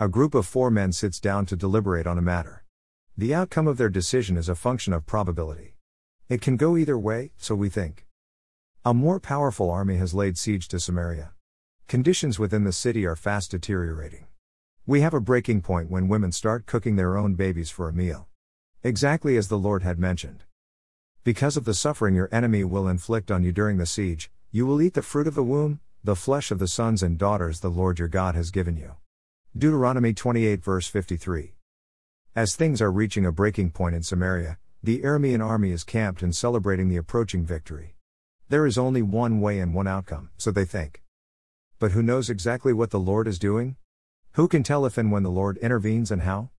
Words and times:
A 0.00 0.08
group 0.08 0.34
of 0.34 0.44
four 0.44 0.68
men 0.68 0.90
sits 0.90 1.20
down 1.20 1.46
to 1.46 1.54
deliberate 1.54 2.08
on 2.08 2.18
a 2.18 2.22
matter. 2.22 2.64
The 3.16 3.32
outcome 3.32 3.68
of 3.68 3.76
their 3.76 3.88
decision 3.88 4.36
is 4.36 4.48
a 4.48 4.56
function 4.56 4.92
of 4.92 5.06
probability. 5.06 5.76
It 6.28 6.40
can 6.40 6.56
go 6.56 6.76
either 6.76 6.98
way, 6.98 7.30
so 7.36 7.54
we 7.54 7.68
think. 7.68 8.08
A 8.84 8.92
more 8.92 9.20
powerful 9.20 9.70
army 9.70 9.98
has 9.98 10.12
laid 10.12 10.36
siege 10.36 10.66
to 10.66 10.80
Samaria. 10.80 11.30
Conditions 11.86 12.40
within 12.40 12.64
the 12.64 12.72
city 12.72 13.06
are 13.06 13.14
fast 13.14 13.52
deteriorating. 13.52 14.26
We 14.84 15.00
have 15.02 15.14
a 15.14 15.20
breaking 15.20 15.62
point 15.62 15.92
when 15.92 16.08
women 16.08 16.32
start 16.32 16.66
cooking 16.66 16.96
their 16.96 17.16
own 17.16 17.36
babies 17.36 17.70
for 17.70 17.88
a 17.88 17.92
meal. 17.92 18.26
Exactly 18.82 19.36
as 19.36 19.46
the 19.46 19.58
Lord 19.58 19.84
had 19.84 20.00
mentioned. 20.00 20.42
Because 21.26 21.56
of 21.56 21.64
the 21.64 21.74
suffering 21.74 22.14
your 22.14 22.28
enemy 22.30 22.62
will 22.62 22.86
inflict 22.86 23.32
on 23.32 23.42
you 23.42 23.50
during 23.50 23.78
the 23.78 23.84
siege, 23.84 24.30
you 24.52 24.64
will 24.64 24.80
eat 24.80 24.94
the 24.94 25.02
fruit 25.02 25.26
of 25.26 25.34
the 25.34 25.42
womb, 25.42 25.80
the 26.04 26.14
flesh 26.14 26.52
of 26.52 26.60
the 26.60 26.68
sons 26.68 27.02
and 27.02 27.18
daughters 27.18 27.58
the 27.58 27.68
Lord 27.68 27.98
your 27.98 28.06
God 28.06 28.36
has 28.36 28.52
given 28.52 28.76
you. 28.76 28.92
Deuteronomy 29.58 30.14
28 30.14 30.62
verse 30.62 30.86
53. 30.86 31.56
As 32.36 32.54
things 32.54 32.80
are 32.80 32.92
reaching 32.92 33.26
a 33.26 33.32
breaking 33.32 33.72
point 33.72 33.96
in 33.96 34.04
Samaria, 34.04 34.58
the 34.84 35.00
Aramean 35.00 35.44
army 35.44 35.72
is 35.72 35.82
camped 35.82 36.22
and 36.22 36.32
celebrating 36.32 36.88
the 36.88 36.96
approaching 36.96 37.44
victory. 37.44 37.96
There 38.48 38.64
is 38.64 38.78
only 38.78 39.02
one 39.02 39.40
way 39.40 39.58
and 39.58 39.74
one 39.74 39.88
outcome, 39.88 40.30
so 40.38 40.52
they 40.52 40.64
think. 40.64 41.02
But 41.80 41.90
who 41.90 42.04
knows 42.04 42.30
exactly 42.30 42.72
what 42.72 42.90
the 42.90 43.00
Lord 43.00 43.26
is 43.26 43.40
doing? 43.40 43.74
Who 44.34 44.46
can 44.46 44.62
tell 44.62 44.86
if 44.86 44.96
and 44.96 45.10
when 45.10 45.24
the 45.24 45.30
Lord 45.30 45.56
intervenes 45.56 46.12
and 46.12 46.22
how? 46.22 46.50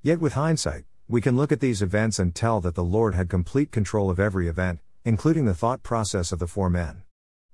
Yet 0.00 0.18
with 0.18 0.32
hindsight, 0.32 0.84
we 1.06 1.20
can 1.20 1.36
look 1.36 1.52
at 1.52 1.60
these 1.60 1.82
events 1.82 2.18
and 2.18 2.34
tell 2.34 2.62
that 2.62 2.74
the 2.74 2.82
Lord 2.82 3.14
had 3.14 3.28
complete 3.28 3.70
control 3.70 4.10
of 4.10 4.18
every 4.18 4.48
event, 4.48 4.80
including 5.04 5.44
the 5.44 5.54
thought 5.54 5.82
process 5.82 6.32
of 6.32 6.38
the 6.38 6.46
four 6.46 6.70
men. 6.70 7.02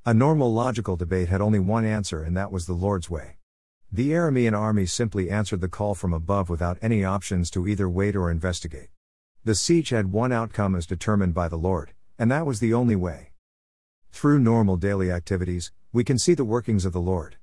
A 0.07 0.15
normal 0.15 0.53
logical 0.53 0.97
debate 0.97 1.29
had 1.29 1.41
only 1.41 1.59
one 1.59 1.85
answer, 1.85 2.23
and 2.23 2.37
that 2.37 2.53
was 2.53 2.67
the 2.67 2.75
Lord's 2.75 3.11
way. 3.11 3.39
The 3.91 4.11
Aramean 4.13 4.57
army 4.57 4.87
simply 4.87 5.31
answered 5.31 5.61
the 5.61 5.69
call 5.69 5.97
from 5.97 6.13
above 6.13 6.49
without 6.49 6.79
any 6.81 7.05
options 7.05 7.51
to 7.51 7.67
either 7.67 7.89
wait 7.89 8.15
or 8.15 8.31
investigate. 8.31 8.91
The 9.45 9.57
siege 9.57 9.89
had 9.89 10.13
one 10.13 10.31
outcome 10.31 10.77
as 10.77 10.87
determined 10.87 11.35
by 11.35 11.49
the 11.49 11.57
Lord, 11.57 11.93
and 12.19 12.31
that 12.31 12.47
was 12.47 12.61
the 12.61 12.73
only 12.73 12.95
way. 12.95 13.33
Through 14.13 14.39
normal 14.39 14.77
daily 14.77 15.11
activities, 15.11 15.73
we 15.93 16.05
can 16.05 16.19
see 16.19 16.35
the 16.35 16.45
workings 16.45 16.85
of 16.85 16.93
the 16.93 17.01
Lord. 17.01 17.37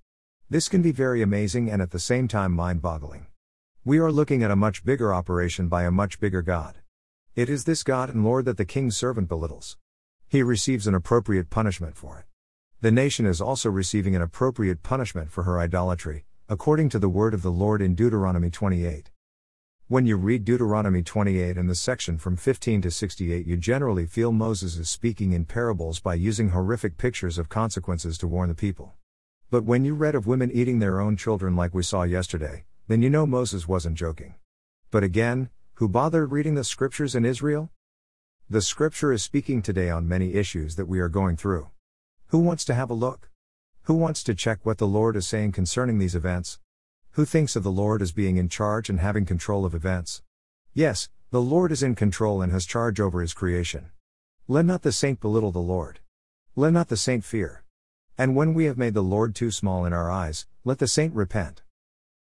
This 0.50 0.70
can 0.70 0.82
be 0.82 0.94
very 0.94 1.22
amazing 1.22 1.70
and 1.70 1.82
at 1.82 1.92
the 1.92 2.00
same 2.00 2.30
time 2.30 2.54
mind 2.54 2.82
boggling. 2.82 3.28
We 3.88 4.00
are 4.00 4.12
looking 4.12 4.44
at 4.44 4.52
a 4.52 4.58
much 4.58 4.84
bigger 4.84 5.14
operation 5.14 5.70
by 5.70 5.86
a 5.86 5.92
much 5.92 6.20
bigger 6.20 6.42
God. 6.42 6.80
It 7.38 7.48
is 7.48 7.64
this 7.64 7.84
God 7.84 8.10
and 8.10 8.22
Lord 8.22 8.44
that 8.44 8.58
the 8.58 8.66
king's 8.66 8.98
servant 8.98 9.30
belittles. 9.30 9.78
He 10.28 10.44
receives 10.44 10.88
an 10.88 10.94
appropriate 10.94 11.50
punishment 11.50 11.96
for 11.96 12.20
it. 12.20 12.26
The 12.82 12.92
nation 12.92 13.26
is 13.26 13.40
also 13.40 13.70
receiving 13.70 14.14
an 14.14 14.22
appropriate 14.22 14.84
punishment 14.84 15.32
for 15.32 15.44
her 15.44 15.58
idolatry, 15.58 16.26
according 16.50 16.90
to 16.90 17.00
the 17.00 17.08
word 17.08 17.34
of 17.34 17.44
the 17.44 17.50
Lord 17.50 17.82
in 17.82 17.96
Deuteronomy 17.96 18.50
28. 18.50 19.10
When 19.88 20.06
you 20.06 20.18
read 20.18 20.44
Deuteronomy 20.44 21.02
28 21.02 21.58
and 21.58 21.70
the 21.70 21.74
section 21.74 22.18
from 22.18 22.36
15 22.36 22.82
to 22.82 22.92
68, 22.92 23.48
you 23.48 23.56
generally 23.56 24.06
feel 24.06 24.34
Moses 24.34 24.76
is 24.76 24.90
speaking 24.90 25.32
in 25.32 25.46
parables 25.46 26.02
by 26.02 26.16
using 26.16 26.50
horrific 26.50 26.98
pictures 26.98 27.38
of 27.38 27.48
consequences 27.48 28.18
to 28.18 28.28
warn 28.28 28.50
the 28.50 28.54
people. 28.54 28.96
But 29.50 29.64
when 29.64 29.86
you 29.86 29.94
read 29.94 30.14
of 30.14 30.28
women 30.28 30.52
eating 30.52 30.80
their 30.80 31.00
own 31.00 31.16
children 31.16 31.56
like 31.56 31.74
we 31.74 31.84
saw 31.84 32.04
yesterday, 32.04 32.66
then 32.88 33.02
you 33.02 33.10
know 33.10 33.26
Moses 33.26 33.68
wasn't 33.68 33.98
joking. 33.98 34.36
But 34.92 35.04
again, 35.04 35.50
who 35.76 35.90
bothered 35.90 36.32
reading 36.32 36.56
the 36.56 36.64
scriptures 36.64 37.16
in 37.16 37.26
Israel? 37.26 37.70
The 38.50 38.62
scripture 38.62 39.12
is 39.12 39.22
speaking 39.22 39.62
today 39.62 39.90
on 39.90 40.08
many 40.08 40.34
issues 40.34 40.78
that 40.78 40.88
we 40.88 41.00
are 41.00 41.10
going 41.10 41.36
through. 41.36 41.70
Who 42.28 42.40
wants 42.40 42.64
to 42.66 42.74
have 42.74 42.90
a 42.90 42.94
look? 42.94 43.30
Who 43.84 43.94
wants 43.94 44.24
to 44.24 44.34
check 44.34 44.60
what 44.64 44.78
the 44.78 44.88
Lord 44.88 45.16
is 45.16 45.28
saying 45.28 45.52
concerning 45.52 45.98
these 45.98 46.16
events? 46.16 46.60
Who 47.12 47.26
thinks 47.26 47.56
of 47.56 47.64
the 47.64 47.72
Lord 47.72 48.02
as 48.02 48.12
being 48.12 48.38
in 48.38 48.48
charge 48.48 48.90
and 48.90 49.00
having 49.00 49.26
control 49.26 49.66
of 49.66 49.76
events? 49.76 50.22
Yes, 50.74 51.10
the 51.30 51.42
Lord 51.42 51.74
is 51.74 51.84
in 51.84 51.94
control 51.94 52.42
and 52.42 52.54
has 52.54 52.66
charge 52.66 53.02
over 53.02 53.20
his 53.20 53.34
creation. 53.34 53.92
Let 54.48 54.66
not 54.66 54.84
the 54.84 54.94
saint 54.94 55.20
belittle 55.20 55.52
the 55.52 55.60
Lord. 55.60 56.00
Let 56.56 56.72
not 56.72 56.88
the 56.88 56.96
saint 56.96 57.26
fear. 57.26 57.66
And 58.18 58.36
when 58.36 58.54
we 58.54 58.66
have 58.66 58.78
made 58.78 58.94
the 58.94 59.04
Lord 59.04 59.36
too 59.36 59.52
small 59.52 59.84
in 59.84 59.92
our 59.92 60.10
eyes, 60.10 60.48
let 60.64 60.80
the 60.80 60.88
saint 60.88 61.14
repent. 61.14 61.64